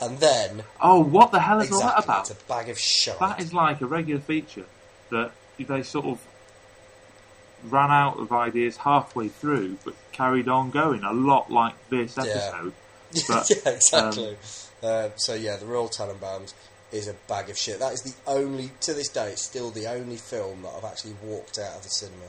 and 0.00 0.18
then 0.20 0.62
Oh, 0.80 1.00
what 1.02 1.32
the 1.32 1.40
hell 1.40 1.60
is 1.60 1.70
all 1.72 1.80
that 1.80 2.02
about? 2.04 2.30
it's 2.30 2.40
a 2.40 2.44
bag 2.46 2.68
of 2.70 2.78
shit. 2.78 3.18
That 3.18 3.40
is 3.40 3.52
like 3.52 3.80
a 3.82 3.86
regular 3.86 4.20
feature 4.20 4.64
that 5.10 5.32
they 5.58 5.82
sort 5.82 6.06
of 6.06 6.20
ran 7.64 7.90
out 7.90 8.18
of 8.18 8.30
ideas 8.32 8.78
halfway 8.78 9.28
through, 9.28 9.78
but 9.84 9.94
carried 10.12 10.48
on 10.48 10.70
going. 10.70 11.02
A 11.04 11.12
lot 11.12 11.50
like 11.50 11.74
this 11.90 12.16
Yeah. 12.16 12.22
episode. 12.24 12.72
But, 13.26 13.50
yeah, 13.50 13.72
exactly. 13.72 14.28
um, 14.30 14.36
uh, 14.82 15.08
so 15.16 15.34
yeah, 15.34 15.56
the 15.56 15.64
Royal 15.66 15.88
Tenenbaums 15.88 16.52
is 16.92 17.08
a 17.08 17.14
bag 17.28 17.50
of 17.50 17.58
shit. 17.58 17.78
That 17.80 17.92
is 17.92 18.02
the 18.02 18.14
only, 18.26 18.70
to 18.82 18.94
this 18.94 19.08
day, 19.08 19.30
it's 19.32 19.42
still 19.42 19.70
the 19.70 19.86
only 19.86 20.16
film 20.16 20.62
that 20.62 20.72
I've 20.76 20.84
actually 20.84 21.14
walked 21.22 21.58
out 21.58 21.76
of 21.76 21.82
the 21.82 21.88
cinema. 21.90 22.24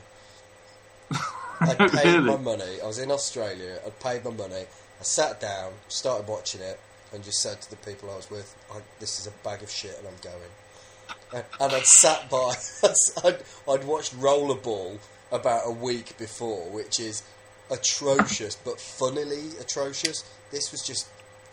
I 1.60 1.74
paid 1.74 2.04
Really? 2.14 2.20
my 2.20 2.36
money. 2.36 2.80
I 2.82 2.86
was 2.86 2.98
in 2.98 3.10
Australia. 3.10 3.78
I 3.86 3.90
paid 3.90 4.24
my 4.24 4.30
money. 4.30 4.64
I 5.00 5.02
sat 5.02 5.40
down, 5.40 5.72
started 5.88 6.26
watching 6.28 6.60
it, 6.60 6.78
and 7.12 7.22
just 7.24 7.40
said 7.42 7.60
to 7.62 7.70
the 7.70 7.76
people 7.76 8.10
I 8.10 8.16
was 8.16 8.30
with, 8.30 8.54
I, 8.72 8.80
"This 8.98 9.18
is 9.18 9.26
a 9.26 9.30
bag 9.44 9.62
of 9.62 9.70
shit, 9.70 9.96
and 9.98 10.06
I'm 10.06 10.14
going." 10.22 11.44
And- 11.60 11.72
I'd 11.74 11.84
sat 11.86 12.30
by. 12.30 12.54
I'd, 13.24 13.38
I'd 13.68 13.84
watched 13.86 14.18
Rollerball 14.18 14.98
about 15.32 15.62
a 15.66 15.70
week 15.70 16.16
before, 16.18 16.70
which 16.70 16.98
is 17.00 17.22
atrocious, 17.70 18.56
but 18.56 18.80
funnily 18.80 19.50
atrocious. 19.60 20.24
This 20.50 20.70
was 20.72 20.82
just 20.82 21.08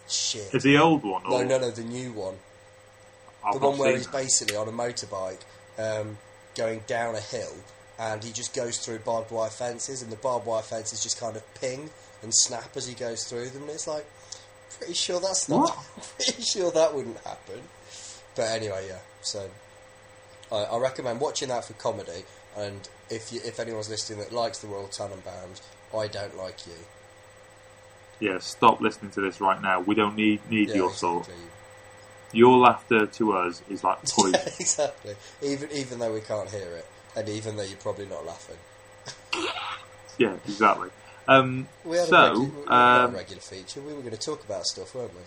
shit. 0.09 0.53
is 0.53 0.63
the 0.63 0.77
old 0.77 1.03
one? 1.03 1.23
No, 1.23 1.37
Or, 1.37 1.45
no, 1.45 1.59
no, 1.59 1.69
the 1.71 1.83
new 1.83 2.11
one. 2.13 2.35
I've 3.47 3.59
the 3.59 3.59
one 3.59 3.77
where 3.77 3.91
seen 3.91 3.97
he's 3.97 4.07
basically 4.07 4.55
on 4.55 4.67
a 4.67 4.71
motorbike 4.71 5.41
um, 5.77 6.17
going 6.55 6.81
down 6.87 7.15
a 7.15 7.19
hill 7.21 7.53
and 7.99 8.23
he 8.23 8.31
just 8.31 8.53
goes 8.55 8.77
through 8.79 8.99
barbed 8.99 9.31
wire 9.31 9.49
fences 9.49 10.01
and 10.01 10.11
the 10.11 10.15
barbed 10.17 10.45
wire 10.45 10.61
fences 10.61 11.01
just 11.01 11.19
kind 11.19 11.35
of 11.35 11.53
ping 11.55 11.89
and 12.21 12.33
snap 12.33 12.75
as 12.75 12.87
he 12.87 12.93
goes 12.95 13.23
through 13.25 13.49
them 13.49 13.63
and 13.63 13.71
it's 13.71 13.87
like 13.87 14.05
pretty 14.77 14.93
sure 14.93 15.19
that's 15.19 15.47
not 15.49 15.69
What? 15.69 15.77
pretty 16.19 16.41
sure 16.41 16.71
that 16.71 16.93
wouldn't 16.93 17.17
happen 17.19 17.61
but 18.35 18.43
anyway 18.49 18.85
yeah 18.89 18.99
so 19.21 19.49
I, 20.51 20.63
I 20.63 20.77
recommend 20.79 21.19
watching 21.21 21.49
that 21.49 21.65
for 21.65 21.73
comedy 21.73 22.23
and 22.57 22.87
if 23.09 23.31
you, 23.31 23.39
if 23.45 23.59
anyone's 23.59 23.89
listening 23.89 24.19
that 24.19 24.31
likes 24.31 24.59
the 24.59 24.67
Royal 24.67 24.87
Tenenbaums 24.87 25.61
I 25.95 26.07
don't 26.07 26.37
like 26.37 26.65
you 26.67 26.73
Yeah, 28.19 28.39
stop 28.39 28.81
listening 28.81 29.11
to 29.11 29.21
this 29.21 29.39
right 29.39 29.61
now. 29.61 29.79
We 29.81 29.95
don't 29.95 30.15
need 30.15 30.41
need 30.49 30.69
yeah, 30.69 30.75
your 30.75 30.91
salt. 30.91 31.29
exactly. 31.29 31.35
Your 32.33 32.57
laughter 32.57 33.05
to 33.05 33.33
us 33.33 33.61
is 33.69 33.83
like 33.83 33.99
poison. 34.09 34.33
Yeah, 34.33 34.53
exactly. 34.59 35.15
Even 35.41 35.71
even 35.71 35.99
though 35.99 36.11
we 36.13 36.21
can't 36.21 36.49
hear 36.49 36.71
it, 36.75 36.85
and 37.15 37.29
even 37.29 37.55
though 37.55 37.63
you're 37.63 37.77
probably 37.77 38.07
not 38.07 38.25
laughing. 38.25 38.57
yeah, 40.17 40.33
exactly. 40.45 40.89
Um, 41.27 41.67
We 41.83 41.97
had 41.97 42.05
a, 42.05 42.09
so, 42.09 42.15
regu- 42.15 42.55
we 42.55 42.61
had 42.61 42.71
a 42.71 43.03
um, 43.05 43.13
regular 43.13 43.41
feature. 43.41 43.81
We 43.81 43.93
were 43.93 44.01
going 44.01 44.13
to 44.13 44.17
talk 44.17 44.43
about 44.45 44.65
stuff, 44.65 44.95
weren't 44.95 45.13
we? 45.13 45.21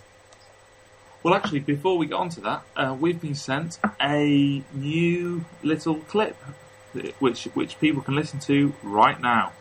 well, 1.23 1.35
actually, 1.35 1.61
before 1.61 1.99
we 1.99 2.07
get 2.07 2.14
on 2.14 2.30
to 2.30 2.40
that, 2.40 2.62
uh, 2.76 2.97
we've 2.99 3.21
been 3.21 3.35
sent 3.35 3.78
a 4.00 4.62
new 4.73 5.45
little 5.62 5.97
clip, 5.97 6.37
which 7.19 7.45
which 7.54 7.78
people 7.80 8.00
can 8.02 8.14
listen 8.16 8.40
to 8.40 8.73
right 8.83 9.21
now. 9.21 9.52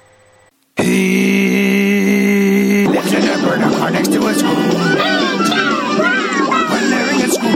He 0.78 2.86
lives 2.88 3.12
in 3.14 3.24
a 3.28 3.38
burner 3.46 3.70
car 3.78 3.92
next 3.92 4.12
to 4.14 4.26
a 4.28 4.34
school 4.34 4.79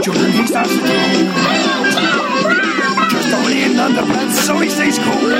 children 0.04 0.32
he 0.32 0.46
starts 0.46 0.68
to 0.68 0.76
do. 0.76 0.84
Just 3.08 3.30
don't 3.30 3.48
underpants, 3.80 4.34
so 4.34 4.58
he 4.58 4.68
stays 4.68 4.98
cool. 4.98 5.14
The 5.14 5.38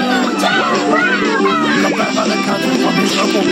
bad 1.98 2.14
comes 2.46 2.64
from 2.82 2.94
his 2.94 3.14
local 3.14 3.42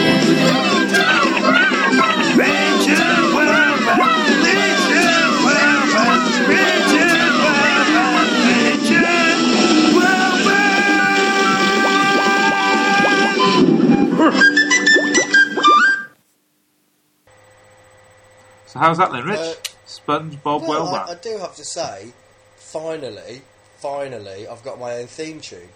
So 18.67 18.79
how's 18.79 18.97
that 18.97 19.13
then, 19.13 19.25
Rich? 19.27 19.39
Uh, 19.39 19.62
SpongeBob 20.07 20.63
Well, 20.63 20.85
Wellman. 20.85 21.01
I, 21.09 21.13
I 21.13 21.15
do 21.15 21.39
have 21.39 21.55
to 21.57 21.65
say, 21.65 22.13
finally, 22.57 23.43
finally, 23.79 24.47
I've 24.47 24.63
got 24.63 24.79
my 24.79 24.97
own 24.97 25.07
theme 25.07 25.41
tune. 25.41 25.69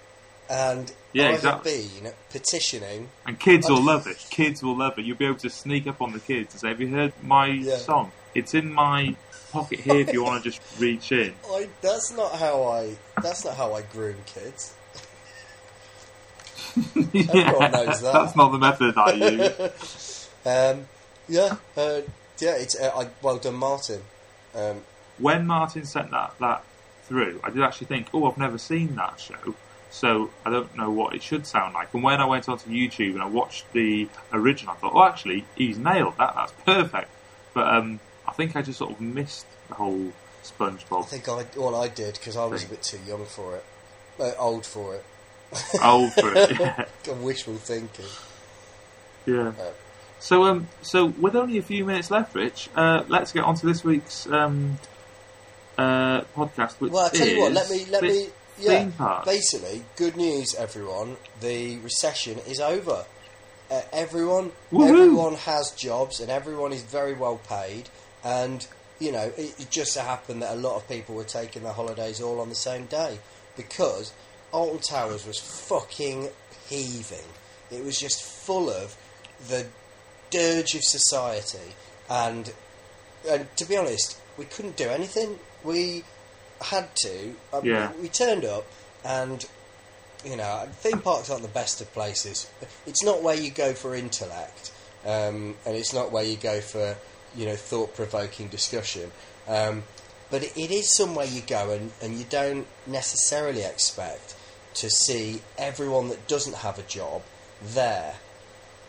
And 0.48 0.92
Yeah, 1.12 1.30
I 1.30 1.34
exactly. 1.34 1.88
been 2.02 2.12
petitioning. 2.30 3.08
And 3.26 3.38
kids 3.38 3.68
will 3.68 3.82
love 3.82 4.06
it. 4.06 4.24
Kids 4.30 4.62
will 4.62 4.76
love 4.76 4.96
it. 4.98 5.04
You'll 5.04 5.16
be 5.16 5.26
able 5.26 5.38
to 5.38 5.50
sneak 5.50 5.88
up 5.88 6.00
on 6.00 6.12
the 6.12 6.20
kids 6.20 6.54
and 6.54 6.60
say, 6.60 6.68
"Have 6.68 6.80
you 6.80 6.88
heard 6.88 7.12
my 7.22 7.46
Yeah. 7.48 7.76
song? 7.78 8.12
It's 8.34 8.54
in 8.54 8.72
my 8.72 9.16
pocket 9.50 9.80
here. 9.80 9.96
if 9.96 10.12
you 10.12 10.22
want 10.22 10.44
to 10.44 10.50
just 10.50 10.62
reach 10.80 11.10
in." 11.10 11.34
I, 11.50 11.68
that's 11.80 12.12
not 12.12 12.36
how 12.38 12.62
I. 12.62 12.96
That's 13.20 13.44
not 13.44 13.56
how 13.56 13.74
I 13.74 13.82
groom 13.82 14.18
kids. 14.24 14.72
yeah, 17.12 17.68
knows 17.68 18.00
that. 18.02 18.12
that's 18.12 18.36
not 18.36 18.52
the 18.52 18.58
method 18.58 18.96
I 18.96 19.12
use. 19.12 20.12
Um, 20.46 20.86
yeah, 21.28 21.56
uh, 21.76 22.02
yeah. 22.38 22.54
It's 22.54 22.78
uh, 22.80 22.92
I, 22.96 23.08
well 23.20 23.38
done, 23.38 23.56
Martin. 23.56 24.00
Um, 24.56 24.82
when 25.18 25.46
Martin 25.46 25.84
sent 25.84 26.10
that 26.10 26.34
that 26.40 26.64
through, 27.04 27.40
I 27.44 27.50
did 27.50 27.62
actually 27.62 27.86
think, 27.86 28.08
"Oh, 28.12 28.28
I've 28.30 28.38
never 28.38 28.58
seen 28.58 28.96
that 28.96 29.20
show." 29.20 29.54
So 29.90 30.30
I 30.44 30.50
don't 30.50 30.74
know 30.76 30.90
what 30.90 31.14
it 31.14 31.22
should 31.22 31.46
sound 31.46 31.74
like. 31.74 31.94
And 31.94 32.02
when 32.02 32.20
I 32.20 32.26
went 32.26 32.48
onto 32.48 32.70
YouTube 32.70 33.12
and 33.12 33.22
I 33.22 33.26
watched 33.26 33.72
the 33.72 34.08
original, 34.32 34.72
I 34.74 34.76
thought, 34.76 34.92
"Oh, 34.94 35.04
actually, 35.04 35.44
he's 35.54 35.78
nailed 35.78 36.16
that. 36.18 36.34
That's 36.34 36.52
perfect." 36.64 37.10
But 37.54 37.68
um, 37.68 38.00
I 38.26 38.32
think 38.32 38.56
I 38.56 38.62
just 38.62 38.78
sort 38.78 38.92
of 38.92 39.00
missed 39.00 39.46
the 39.68 39.74
whole 39.74 40.12
SpongeBob. 40.42 41.02
I 41.02 41.06
think 41.06 41.28
I 41.28 41.46
well 41.56 41.74
I 41.74 41.88
did 41.88 42.14
because 42.14 42.36
I 42.36 42.44
was 42.46 42.64
a 42.64 42.68
bit 42.68 42.82
too 42.82 42.98
young 43.06 43.24
for 43.24 43.56
it, 43.56 43.64
uh, 44.20 44.32
old 44.38 44.66
for 44.66 44.94
it. 44.94 45.04
old 45.82 46.12
for 46.12 46.32
it. 46.34 46.58
Yeah. 46.58 47.14
Wishful 47.20 47.54
thinking. 47.54 48.04
Yeah. 49.26 49.48
Uh, 49.48 49.70
So, 50.18 50.44
um, 50.44 50.68
so 50.82 51.06
with 51.06 51.36
only 51.36 51.58
a 51.58 51.62
few 51.62 51.84
minutes 51.84 52.10
left, 52.10 52.34
Rich, 52.34 52.70
uh, 52.74 53.04
let's 53.08 53.32
get 53.32 53.44
on 53.44 53.54
to 53.56 53.66
this 53.66 53.84
week's 53.84 54.26
um, 54.26 54.78
uh, 55.76 56.22
podcast. 56.34 56.80
Which 56.80 56.92
Well, 56.92 57.06
I 57.06 57.10
tell 57.10 57.28
you 57.28 57.40
what. 57.40 57.52
Let 57.52 57.70
is 57.70 57.86
me 57.86 57.92
let 57.92 58.02
me. 58.02 58.28
Yeah. 58.58 58.78
theme 58.78 58.92
park. 58.92 59.26
Basically, 59.26 59.84
good 59.96 60.16
news, 60.16 60.54
everyone. 60.54 61.18
The 61.40 61.76
recession 61.78 62.38
is 62.46 62.58
over. 62.58 63.04
Uh, 63.70 63.82
everyone, 63.92 64.52
Woohoo! 64.72 64.88
everyone 64.88 65.34
has 65.34 65.72
jobs, 65.72 66.20
and 66.20 66.30
everyone 66.30 66.72
is 66.72 66.82
very 66.82 67.12
well 67.12 67.36
paid. 67.36 67.90
And 68.24 68.66
you 68.98 69.12
know, 69.12 69.30
it, 69.36 69.60
it 69.60 69.70
just 69.70 69.92
so 69.92 70.00
happened 70.00 70.42
that 70.42 70.54
a 70.54 70.56
lot 70.56 70.76
of 70.76 70.88
people 70.88 71.14
were 71.14 71.24
taking 71.24 71.64
their 71.64 71.72
holidays 71.72 72.20
all 72.20 72.40
on 72.40 72.48
the 72.48 72.54
same 72.54 72.86
day 72.86 73.18
because 73.56 74.12
Alton 74.52 74.80
Towers 74.80 75.26
was 75.26 75.38
fucking 75.38 76.28
heaving. 76.68 77.26
It 77.70 77.84
was 77.84 77.98
just 77.98 78.22
full 78.22 78.70
of 78.70 78.96
the 79.48 79.66
dirge 80.30 80.74
of 80.74 80.82
society, 80.84 81.74
and 82.08 82.52
and 83.28 83.56
to 83.56 83.64
be 83.64 83.76
honest, 83.76 84.18
we 84.36 84.44
couldn't 84.44 84.76
do 84.76 84.88
anything. 84.88 85.38
We 85.64 86.04
had 86.60 86.94
to. 86.96 87.34
Um, 87.52 87.64
Yeah. 87.64 87.92
We 88.00 88.08
turned 88.08 88.44
up, 88.44 88.66
and 89.04 89.44
you 90.24 90.36
know, 90.36 90.68
theme 90.72 91.00
parks 91.00 91.30
aren't 91.30 91.42
the 91.42 91.48
best 91.48 91.80
of 91.80 91.92
places. 91.92 92.48
It's 92.86 93.02
not 93.02 93.22
where 93.22 93.36
you 93.36 93.50
go 93.50 93.74
for 93.74 93.94
intellect, 93.94 94.72
um, 95.04 95.56
and 95.64 95.76
it's 95.76 95.92
not 95.92 96.10
where 96.12 96.24
you 96.24 96.36
go 96.36 96.60
for 96.60 96.96
you 97.34 97.46
know 97.46 97.56
thought-provoking 97.56 98.48
discussion. 98.48 99.12
Um, 99.48 99.84
but 100.30 100.42
it, 100.42 100.56
it 100.56 100.70
is 100.72 100.92
somewhere 100.92 101.26
you 101.26 101.42
go, 101.46 101.70
and, 101.70 101.92
and 102.02 102.18
you 102.18 102.24
don't 102.28 102.66
necessarily 102.86 103.62
expect 103.62 104.34
to 104.74 104.90
see 104.90 105.40
everyone 105.56 106.08
that 106.08 106.26
doesn't 106.28 106.56
have 106.56 106.78
a 106.78 106.82
job 106.82 107.22
there. 107.62 108.14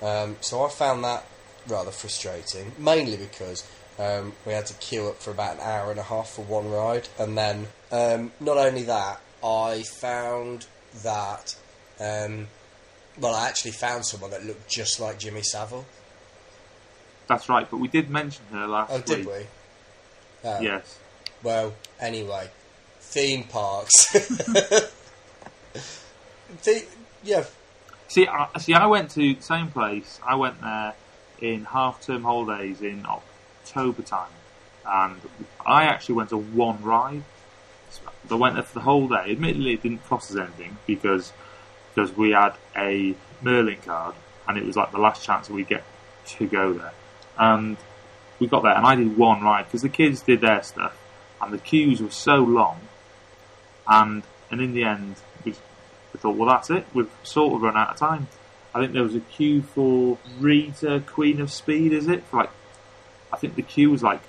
Um, 0.02 0.38
so 0.42 0.64
I 0.64 0.70
found 0.70 1.04
that 1.04 1.26
rather 1.68 1.92
frustrating, 1.92 2.72
mainly 2.78 3.18
because 3.18 3.68
um, 4.00 4.34
we 4.46 4.54
had 4.54 4.66
to 4.68 4.74
queue 4.76 5.08
up 5.08 5.22
for 5.22 5.32
about 5.32 5.56
an 5.56 5.62
hour 5.62 5.90
and 5.92 6.00
a 6.00 6.04
half 6.04 6.30
for 6.30 6.44
one 6.44 6.70
ride, 6.70 7.10
and 7.20 7.38
then 7.38 7.68
um, 7.92 8.32
not 8.40 8.58
only 8.58 8.84
that, 8.84 9.20
I 9.44 9.84
found 9.84 10.68
that 11.04 11.56
um, 12.00 12.48
well, 13.20 13.34
I 13.36 13.48
actually 13.48 13.72
found 13.72 14.06
someone 14.06 14.30
that 14.32 14.46
looked 14.46 14.70
just 14.70 15.00
like 15.00 15.18
Jimmy 15.20 15.42
Savile. 15.42 15.86
That's 17.28 17.50
right, 17.50 17.70
but 17.70 17.78
we 17.78 17.88
did 17.88 18.10
mention 18.10 18.46
her 18.52 18.68
last 18.68 18.92
Oh, 18.94 19.00
did 19.02 19.26
week. 19.26 19.28
we? 19.28 19.46
Oh, 20.50 20.62
Yes. 20.62 21.00
Well, 21.44 21.74
anyway, 22.00 22.50
theme 23.02 23.44
parks. 23.46 24.12
the, 26.64 26.86
yeah, 27.24 27.44
See, 28.08 28.28
I, 28.28 28.48
see, 28.60 28.74
I 28.74 28.86
went 28.86 29.12
to 29.12 29.36
the 29.36 29.42
same 29.42 29.70
place. 29.70 30.20
I 30.26 30.36
went 30.36 30.62
there 30.62 30.94
in 31.40 31.66
half-term 31.66 32.24
holidays 32.24 32.82
in 32.82 33.06
October 33.06 34.02
time, 34.02 34.32
and 34.86 35.20
I 35.66 35.84
actually 35.86 36.16
went 36.16 36.32
on 36.32 36.56
one 36.56 36.82
ride. 36.84 37.24
I 38.30 38.36
went 38.36 38.56
there 38.56 38.64
for 38.64 38.76
the 38.76 38.82
whole 38.82 39.08
day. 39.08 39.32
Admittedly, 39.32 39.74
it 39.74 39.84
didn't 39.84 40.06
cost 40.06 40.32
us 40.32 40.38
anything 40.38 40.78
because 40.86 41.34
because 41.94 42.16
we 42.16 42.32
had 42.32 42.54
a 42.76 43.16
Merlin 43.42 43.80
card, 43.84 44.16
and 44.48 44.58
it 44.58 44.66
was 44.66 44.76
like 44.76 44.92
the 44.92 45.00
last 45.00 45.24
chance 45.24 45.50
we 45.50 45.64
get 45.64 45.84
to 46.28 46.48
go 46.48 46.74
there. 46.74 46.94
And 47.38 47.78
we 48.40 48.48
got 48.48 48.64
there, 48.64 48.74
and 48.74 48.86
I 48.86 48.96
did 48.96 49.18
one 49.18 49.42
ride 49.42 49.66
because 49.66 49.82
the 49.82 49.90
kids 49.90 50.22
did 50.22 50.42
their 50.42 50.64
stuff, 50.64 50.98
and 51.42 51.54
the 51.54 51.58
queues 51.58 52.02
were 52.02 52.12
so 52.12 52.38
long. 52.38 52.80
And 53.88 54.24
and 54.50 54.62
in 54.62 54.74
the 54.74 54.84
end, 54.84 55.16
thought, 56.18 56.36
well, 56.36 56.50
that's 56.50 56.70
it. 56.70 56.86
We've 56.94 57.10
sort 57.24 57.54
of 57.54 57.62
run 57.62 57.78
out 57.78 57.92
of 57.92 57.98
time. 57.98 58.28
I 58.76 58.80
think 58.82 58.94
there 58.94 59.04
was 59.04 59.16
a 59.16 59.20
queue 59.22 59.62
for 59.62 60.18
Rita, 60.40 61.02
Queen 61.08 61.42
of 61.42 61.52
Speed, 61.52 61.94
is 61.94 62.08
it? 62.08 62.24
For 62.26 62.38
like, 62.42 62.50
I 63.34 63.38
think 63.38 63.56
the 63.56 63.62
queue 63.64 63.90
was 63.92 64.04
like 64.04 64.22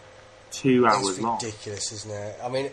two 0.50 0.86
hours 0.86 1.08
It's 1.10 1.20
long. 1.20 1.38
ridiculous, 1.42 1.92
isn't 1.92 2.10
it? 2.10 2.36
I 2.42 2.48
mean, 2.48 2.66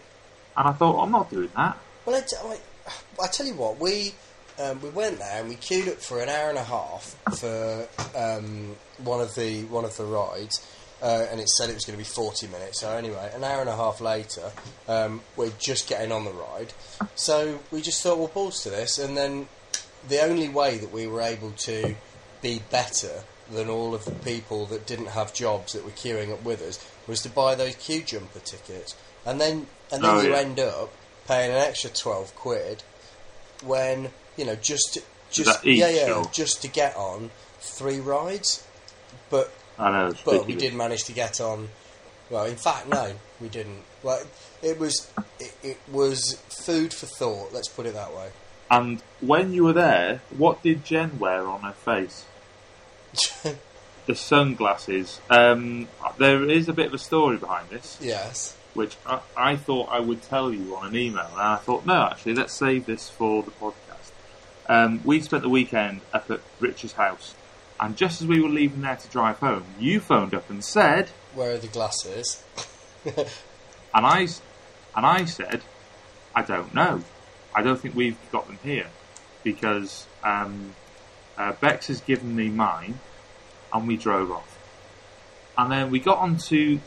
And 0.58 0.68
I 0.68 0.72
thought, 0.72 1.02
I'm 1.04 1.12
not 1.12 1.30
doing 1.30 1.50
that. 1.56 1.78
Well, 2.06 2.16
I, 2.16 2.48
I, 2.48 3.24
I 3.24 3.28
tell 3.28 3.46
you 3.46 3.56
what, 3.56 3.80
we 3.80 4.14
um, 4.58 4.82
we 4.82 4.90
went 4.90 5.20
there 5.20 5.42
and 5.42 5.50
we 5.50 5.56
queued 5.56 5.90
up 5.90 5.96
for 5.98 6.22
an 6.22 6.30
hour 6.30 6.48
and 6.50 6.58
a 6.58 6.64
half 6.64 7.16
for 7.38 7.88
um, 8.16 8.76
one 9.04 9.20
of 9.20 9.36
the 9.36 9.64
one 9.66 9.84
of 9.84 9.98
the 9.98 10.06
rides, 10.06 10.66
uh, 11.02 11.26
and 11.30 11.40
it 11.40 11.50
said 11.50 11.70
it 11.70 11.74
was 11.76 11.86
going 11.86 11.98
to 11.98 12.04
be 12.04 12.10
forty 12.10 12.48
minutes. 12.48 12.82
So 12.82 12.90
anyway, 12.92 13.32
an 13.34 13.44
hour 13.44 13.62
and 13.62 13.70
a 13.70 13.76
half 13.76 14.02
later, 14.02 14.52
um, 14.88 15.22
we're 15.36 15.52
just 15.60 15.88
getting 15.90 16.12
on 16.12 16.26
the 16.26 16.32
ride. 16.32 16.74
So 17.16 17.60
we 17.72 17.82
just 17.82 18.02
thought, 18.02 18.18
well, 18.18 18.28
balls 18.28 18.62
to 18.64 18.70
this, 18.70 18.98
and 19.00 19.16
then 19.18 19.48
the 20.08 20.22
only 20.22 20.50
way 20.50 20.78
that 20.78 20.92
we 20.92 21.08
were 21.08 21.22
able 21.22 21.52
to 21.52 21.96
be 22.42 22.62
better 22.70 23.24
than 23.52 23.70
all 23.70 23.94
of 23.94 24.06
the 24.06 24.12
people 24.12 24.66
that 24.68 24.88
didn't 24.88 25.08
have 25.08 25.34
jobs 25.34 25.74
that 25.74 25.84
were 25.86 25.92
queuing 25.92 26.32
up 26.34 26.44
with 26.44 26.62
us 26.62 26.84
was 27.08 27.22
to 27.22 27.30
buy 27.30 27.54
those 27.56 27.76
queue 27.76 28.02
jumper 28.02 28.40
tickets, 28.40 28.96
and 29.26 29.40
then 29.40 29.68
and 29.92 30.04
then 30.04 30.16
Oh, 30.16 30.22
you 30.22 30.32
yeah. 30.32 30.38
end 30.38 30.60
up 30.60 30.92
paying 31.28 31.52
an 31.52 31.58
extra 31.58 31.90
twelve 31.90 32.36
quid 32.36 32.84
when 33.64 34.10
you 34.38 34.46
know 34.46 34.56
just 34.56 34.98
just 35.32 35.64
yeah 35.66 35.90
yeah 35.90 36.24
just 36.32 36.62
to 36.62 36.68
get 36.68 36.96
on 36.96 37.30
three 37.60 38.00
rides, 38.00 38.64
but 39.30 39.52
I 39.78 39.92
know. 39.92 40.14
But 40.24 40.48
we 40.48 40.56
did 40.56 40.74
manage 40.74 41.04
to 41.06 41.14
get 41.14 41.42
on. 41.42 41.70
Well, 42.30 42.46
in 42.46 42.56
fact, 42.56 42.88
no, 42.88 43.14
we 43.40 43.50
didn't. 43.50 43.84
Well, 44.04 44.24
it 44.62 44.80
was 44.80 45.12
it, 45.40 45.54
it 45.64 45.78
was 45.92 46.42
food 46.50 46.94
for 46.94 47.06
thought. 47.06 47.54
Let's 47.54 47.68
put 47.68 47.86
it 47.86 47.94
that 47.94 48.16
way. 48.16 48.30
And 48.70 49.02
when 49.22 49.54
you 49.54 49.64
were 49.64 49.74
there, 49.74 50.22
what 50.36 50.64
did 50.64 50.84
Jen 50.84 51.20
wear 51.20 51.48
on 51.48 51.62
her 51.62 51.74
face? 51.74 52.26
The 54.06 54.14
sunglasses. 54.14 55.20
Um, 55.32 55.88
there 56.20 56.48
is 56.48 56.70
a 56.70 56.74
bit 56.74 56.86
of 56.86 56.94
a 56.94 57.00
story 57.00 57.38
behind 57.38 57.70
this, 57.70 57.98
yes. 58.00 58.56
which 58.76 58.98
I, 59.04 59.22
I 59.36 59.56
thought 59.56 59.90
I 59.90 60.00
would 60.00 60.22
tell 60.22 60.54
you 60.54 60.76
on 60.78 60.86
an 60.90 60.96
email, 60.96 61.28
and 61.32 61.42
I 61.42 61.56
thought, 61.56 61.88
no, 61.88 62.04
actually, 62.04 62.36
let's 62.36 62.54
save 62.54 62.86
this 62.86 63.10
for 63.10 63.42
the 63.42 63.50
podcast. 63.50 64.12
Um, 64.68 65.02
we 65.04 65.22
spent 65.22 65.42
the 65.42 65.50
weekend 65.50 66.02
up 66.14 66.30
at 66.30 66.42
Rich's 66.60 66.94
house, 66.94 67.34
and 67.80 67.98
just 67.98 68.22
as 68.22 68.28
we 68.28 68.40
were 68.40 68.50
leaving 68.50 68.82
there 68.82 68.96
to 68.96 69.08
drive 69.10 69.40
home, 69.40 69.66
you 69.80 70.00
phoned 70.00 70.34
up 70.34 70.50
and 70.50 70.64
said, 70.64 71.10
Where 71.34 71.54
are 71.54 71.58
the 71.58 71.68
glasses? 71.68 72.44
and 73.06 73.26
I, 73.94 74.22
and 74.96 75.06
I 75.06 75.26
said, 75.26 75.62
I 76.34 76.42
don't 76.42 76.74
know. 76.74 77.02
I 77.54 77.62
don't 77.62 77.80
think 77.80 77.96
we've 77.96 78.18
got 78.32 78.48
them 78.48 78.60
here 78.64 78.88
because 79.44 80.08
um, 80.24 80.74
uh, 81.38 81.54
Bex 81.54 81.88
has 81.88 82.02
given 82.02 82.36
me 82.36 82.50
mine, 82.50 83.00
and 83.72 83.88
we 83.88 83.98
drove 83.98 84.32
off. 84.32 84.58
And 85.58 85.72
then 85.72 85.92
we 85.92 86.00
got 86.00 86.18
onto 86.18 86.80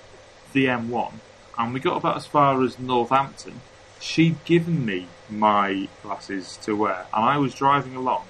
the 0.53 0.67
M1, 0.67 1.13
and 1.57 1.73
we 1.73 1.81
got 1.81 1.97
about 1.97 2.17
as 2.17 2.27
far 2.27 2.63
as 2.63 2.79
Northampton. 2.79 3.61
She'd 4.01 4.45
given 4.45 4.85
me 4.85 5.07
my 5.31 5.89
glasses 6.03 6.59
to 6.63 6.75
wear, 6.75 7.07
and 7.15 7.25
I 7.25 7.39
was 7.39 7.55
driving 7.55 7.97
along, 7.97 8.27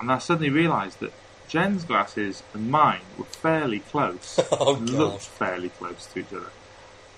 and 0.00 0.10
I 0.10 0.18
suddenly 0.18 0.50
realised 0.50 1.00
that 1.00 1.12
Jen's 1.48 1.84
glasses 1.84 2.42
and 2.54 2.70
mine 2.70 3.00
were 3.16 3.24
fairly 3.24 3.80
close, 3.80 4.38
Oh, 4.52 4.72
looked 4.74 5.22
fairly 5.22 5.70
close 5.70 6.06
to 6.12 6.20
each 6.20 6.32
other. 6.32 6.50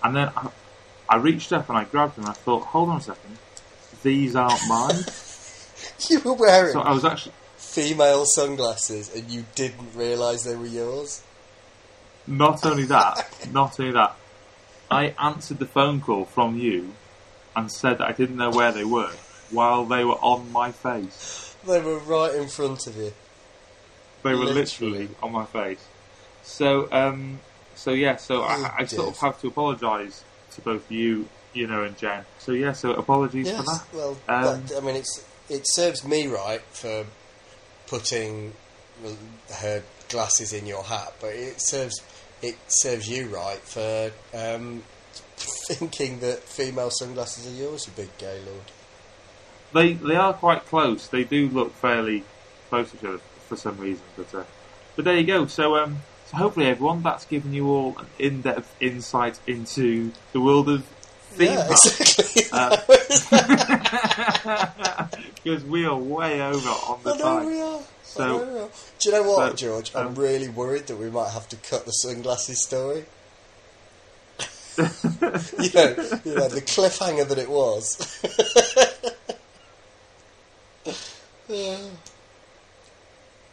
And 0.03 0.17
then 0.17 0.31
I, 0.37 0.51
I 1.09 1.17
reached 1.17 1.53
up 1.53 1.69
and 1.69 1.77
I 1.77 1.85
grabbed 1.85 2.17
them, 2.17 2.25
and 2.25 2.31
I 2.31 2.35
thought, 2.35 2.63
hold 2.67 2.89
on 2.89 2.99
a 2.99 3.01
second, 3.01 3.39
these 4.03 4.37
aren't 4.37 4.67
mine. 4.69 5.05
You 6.11 6.21
were 6.21 6.35
wearing 6.35 6.73
so 6.73 6.81
I 6.81 6.93
was 6.93 7.07
actually 7.07 7.33
female 7.57 8.25
sunglasses 8.27 9.15
and 9.15 9.31
you 9.31 9.45
didn't 9.55 9.95
realise 9.95 10.43
they 10.43 10.57
were 10.57 10.67
yours. 10.67 11.23
Not 12.27 12.65
only 12.67 12.85
that, 12.85 13.49
not 13.53 13.79
only 13.81 13.93
that, 13.93 14.17
I 14.91 15.15
answered 15.19 15.59
the 15.59 15.67
phone 15.67 16.01
call 16.01 16.25
from 16.25 16.59
you 16.59 16.93
and 17.57 17.71
said 17.71 17.99
that 17.99 18.09
I 18.09 18.13
didn't 18.13 18.37
know 18.37 18.51
where 18.51 18.73
they 18.73 18.85
were 18.85 19.13
while 19.51 19.85
they 19.85 20.05
were 20.05 20.15
on 20.17 20.51
my 20.53 20.73
face. 20.73 21.55
They 21.67 21.81
were 21.81 21.99
right 21.99 22.35
in 22.35 22.49
front 22.49 22.87
of 22.87 22.97
you. 22.97 23.13
They 24.23 24.35
were 24.35 24.45
Literally. 24.45 24.61
literally, 24.61 25.09
on 25.23 25.33
my 25.33 25.45
face. 25.47 25.85
So, 26.43 26.89
um, 26.93 27.41
so 27.75 27.93
yeah, 27.93 28.17
so 28.17 28.43
Oh, 28.43 28.45
I, 28.45 28.83
I 28.83 28.85
sort 28.85 29.09
of 29.09 29.19
have 29.19 29.41
to 29.41 29.49
apologise 29.49 30.25
to 30.53 30.61
both 30.61 30.91
you, 30.91 31.29
you 31.55 31.67
know, 31.67 31.85
and 31.85 31.97
Jen. 31.97 32.25
So 32.39 32.53
yeah, 32.53 32.73
so 32.73 32.93
apologies 32.93 33.51
for 33.51 33.63
that. 33.63 33.85
Well, 33.93 34.11
Um, 34.29 34.65
that, 34.67 34.77
I 34.77 34.81
mean, 34.81 34.97
it's 34.97 35.25
it 35.49 35.63
serves 35.67 36.05
me 36.05 36.27
right 36.27 36.63
for 36.73 37.07
putting 37.87 38.53
her 39.57 39.83
glasses 40.09 40.53
in 40.53 40.67
your 40.67 40.85
hat, 40.85 41.15
but 41.21 41.35
it 41.35 41.57
serves 41.59 42.03
it 42.43 42.57
serves 42.69 43.09
you 43.09 43.27
right 43.27 43.59
for 43.59 44.13
um, 44.35 44.83
thinking 45.37 46.21
that 46.21 46.41
female 46.41 46.91
sunglasses 46.91 47.47
are 47.47 47.57
yours, 47.57 47.87
you 47.87 47.93
big 47.97 48.17
gay 48.19 48.41
lord. 48.45 48.71
They 49.73 49.95
they 49.95 50.17
are 50.17 50.35
quite 50.35 50.67
close. 50.67 51.07
They 51.07 51.25
do 51.25 51.49
look 51.49 51.75
fairly 51.75 52.25
close 52.69 52.91
to 52.91 52.97
each 52.97 53.05
other 53.05 53.21
for 53.51 53.57
some 53.57 53.77
reason, 53.77 54.05
but 54.17 54.35
uh, 54.35 54.45
but 54.97 55.05
there 55.05 55.19
you 55.19 55.27
go. 55.27 55.47
So 55.47 55.77
um, 55.77 55.99
so 56.27 56.39
hopefully 56.39 56.67
everyone, 56.67 57.03
that's 57.03 57.27
given 57.27 57.53
you 57.53 57.69
all 57.69 57.99
an 57.99 58.07
in-depth 58.19 58.75
insight 58.81 59.39
into 59.47 60.13
the 60.33 60.41
world 60.41 60.69
of 60.69 60.85
theme 61.33 61.51
Yeah, 61.51 61.69
exactly. 61.71 62.45
because 65.43 65.65
we 65.65 65.85
are 65.85 65.97
way 65.97 66.41
over 66.41 66.69
on 66.69 67.01
the 67.03 67.13
I 67.13 67.17
know 67.17 67.25
time. 67.25 67.47
we 67.47 67.61
are. 67.61 67.81
So- 68.05 68.39
know 68.39 68.45
we 68.53 68.59
are. 68.61 68.69
Do 69.01 69.09
you 69.09 69.13
know 69.13 69.23
what, 69.31 69.51
so, 69.51 69.57
George? 69.57 69.95
I'm 69.97 70.09
um, 70.09 70.15
really 70.15 70.49
worried 70.49 70.87
that 70.87 70.97
we 70.97 71.11
might 71.11 71.31
have 71.33 71.49
to 71.49 71.57
cut 71.57 71.87
the 71.87 71.93
sunglasses 71.93 72.63
story. 72.65 73.05
you 75.59 75.71
know, 75.75 75.89
you 76.25 76.35
know 76.37 76.49
the 76.49 76.63
cliffhanger 76.65 77.27
that 77.29 77.39
it 77.39 77.51
was. 77.51 77.99
Yeah, 81.49 81.79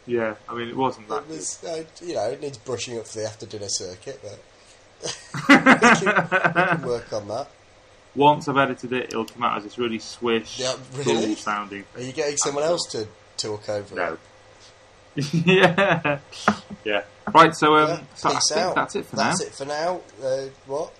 I 0.08 0.54
mean 0.54 0.68
it 0.68 0.76
wasn't 0.76 1.08
that. 1.08 1.22
It 1.24 1.28
was, 1.28 1.62
uh, 1.64 1.84
you 2.02 2.14
know, 2.14 2.24
it 2.30 2.40
needs 2.40 2.58
brushing 2.58 2.98
up 2.98 3.06
for 3.06 3.18
the 3.18 3.26
after 3.26 3.46
dinner 3.46 3.68
circuit, 3.68 4.20
but 4.22 4.38
we, 5.48 5.54
can, 5.56 5.64
we 6.04 6.76
can 6.76 6.82
work 6.82 7.12
on 7.12 7.28
that. 7.28 7.48
Once 8.14 8.48
I've 8.48 8.56
edited 8.56 8.92
it, 8.92 9.04
it'll 9.10 9.26
come 9.26 9.42
out 9.42 9.58
as 9.58 9.64
this 9.64 9.78
really 9.78 9.98
swish, 9.98 10.58
Yeah, 10.58 10.74
really? 10.94 11.26
cool 11.26 11.36
sounding. 11.36 11.84
Are 11.94 12.00
you 12.00 12.12
getting 12.12 12.36
someone 12.38 12.64
else 12.64 12.86
to 12.92 13.06
talk 13.36 13.68
over 13.68 13.94
No. 13.94 14.18
yeah, 15.32 16.18
yeah. 16.84 17.02
Right, 17.34 17.54
so 17.54 17.74
um, 17.76 17.88
Yeah, 17.90 18.00
so 18.14 18.28
I 18.28 18.38
think 18.38 18.60
out. 18.66 18.74
that's 18.74 18.96
it 18.96 19.04
for 19.06 19.16
That's 19.16 19.40
now. 19.40 19.46
it 19.46 19.54
for 19.54 19.64
now. 19.66 20.00
Uh, 20.22 20.46
what? 20.66 20.92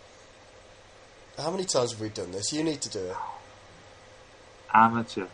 How 1.39 1.51
many 1.51 1.65
times 1.65 1.93
have 1.93 2.01
we 2.01 2.09
done 2.11 2.31
this? 2.33 2.53
You 2.53 2.63
need 2.65 2.81
to 2.83 2.89
do 2.91 2.99
it. 2.99 3.17
Amateur, 4.75 5.27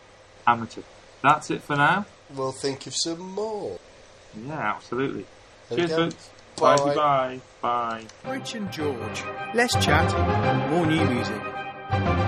amateur. 0.47 0.81
That's 1.21 1.51
it 1.51 1.61
for 1.63 1.75
now. 1.75 2.05
We'll 2.33 2.51
think 2.51 2.87
of 2.87 2.93
some 2.95 3.19
more. 3.19 3.77
Yeah, 4.47 4.73
absolutely. 4.75 5.25
Cheers, 5.69 5.91
folks. 5.91 6.29
Bye. 6.57 6.75
Bye, 6.77 6.95
bye, 6.95 7.41
bye. 7.61 8.31
Rich 8.31 8.55
and 8.55 8.71
George. 8.71 9.23
Less 9.53 9.73
chat, 9.83 10.11
more 10.71 10.85
new 10.85 11.05
music. 11.05 12.24